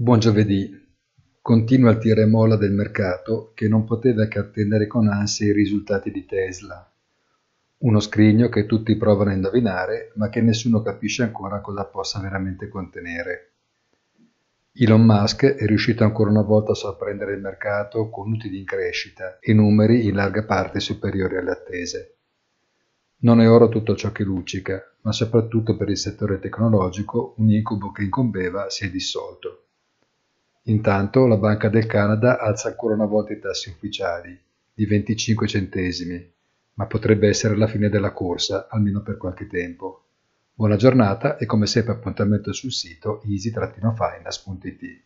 [0.00, 0.70] Buon giovedì.
[1.42, 5.52] Continua il tira e molla del mercato che non poteva che attendere con ansia i
[5.52, 6.88] risultati di Tesla.
[7.78, 12.68] Uno scrigno che tutti provano a indovinare, ma che nessuno capisce ancora cosa possa veramente
[12.68, 13.54] contenere.
[14.72, 19.40] Elon Musk è riuscito ancora una volta a sorprendere il mercato con utili in crescita
[19.40, 22.18] e numeri in larga parte superiori alle attese.
[23.22, 27.90] Non è oro tutto ciò che luccica, ma soprattutto per il settore tecnologico un incubo
[27.90, 29.64] che incombeva si è dissolto.
[30.64, 34.38] Intanto la Banca del Canada alza ancora una volta i tassi ufficiali,
[34.74, 36.32] di 25 centesimi,
[36.74, 40.02] ma potrebbe essere la fine della corsa, almeno per qualche tempo.
[40.54, 45.04] Buona giornata e come sempre appuntamento sul sito easy-finance.it.